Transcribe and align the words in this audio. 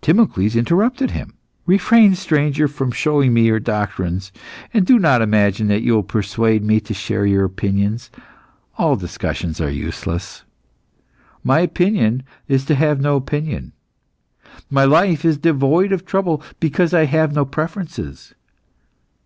Timocles 0.00 0.56
interrupted 0.56 1.10
him. 1.10 1.34
"Refrain, 1.66 2.14
stranger, 2.14 2.66
from 2.66 2.90
showing 2.90 3.34
me 3.34 3.42
your 3.44 3.60
doctrines, 3.60 4.32
and 4.72 4.86
do 4.86 4.98
not 4.98 5.20
imagine 5.20 5.66
that 5.68 5.82
you 5.82 5.92
will 5.92 6.02
persuade 6.02 6.64
me 6.64 6.80
to 6.80 6.94
share 6.94 7.26
your 7.26 7.44
opinions. 7.44 8.10
All 8.78 8.96
discussions 8.96 9.60
are 9.60 9.68
useless. 9.68 10.44
My 11.44 11.60
opinion 11.60 12.22
is 12.48 12.64
to 12.64 12.74
have 12.74 13.02
no 13.02 13.16
opinion. 13.16 13.72
My 14.70 14.86
life 14.86 15.26
is 15.26 15.36
devoid 15.36 15.92
of 15.92 16.06
trouble 16.06 16.42
because 16.58 16.94
I 16.94 17.04
have 17.04 17.34
no 17.34 17.44
preferences. 17.44 18.32